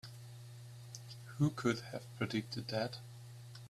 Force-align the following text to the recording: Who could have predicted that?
Who 1.37 1.51
could 1.51 1.81
have 1.91 2.01
predicted 2.17 2.69
that? 2.69 2.97